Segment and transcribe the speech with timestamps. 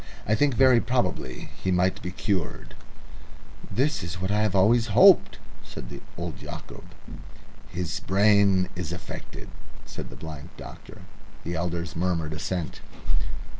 [0.25, 2.73] I think very probably he might be cured."
[3.69, 6.83] "That is what I have always hoped," said old Yacob.
[7.69, 9.47] "His brain is affected,"
[9.85, 11.03] said the blind doctor.
[11.43, 12.81] The elders murmured assent.